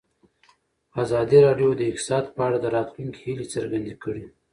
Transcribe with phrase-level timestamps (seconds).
[1.03, 4.23] ازادي راډیو د اقتصاد په اړه د راتلونکي هیلې څرګندې کړې.